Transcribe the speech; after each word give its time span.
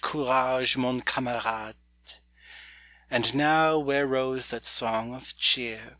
courage, 0.01 0.77
mon 0.77 0.99
camarade! 0.99 1.75
And 3.11 3.35
now 3.35 3.77
where 3.77 4.07
rose 4.07 4.49
that 4.49 4.65
song 4.65 5.13
of 5.13 5.37
cheer. 5.37 5.89